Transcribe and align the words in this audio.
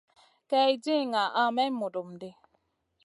Kay 0.49 0.71
di 0.83 0.95
ŋaha 1.11 1.43
may 1.55 1.71
mudum 1.79 2.09
ɗi. 2.21 2.29